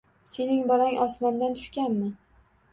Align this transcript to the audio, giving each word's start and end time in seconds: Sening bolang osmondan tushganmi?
Sening 0.35 0.63
bolang 0.71 0.97
osmondan 1.05 1.55
tushganmi? 1.61 2.11